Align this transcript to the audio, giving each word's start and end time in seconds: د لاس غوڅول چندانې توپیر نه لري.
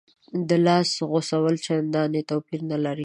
د 0.49 0.51
لاس 0.65 0.89
غوڅول 1.09 1.55
چندانې 1.65 2.21
توپیر 2.29 2.61
نه 2.71 2.77
لري. 2.83 2.99